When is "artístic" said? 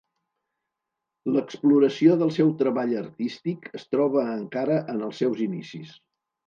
3.05-3.71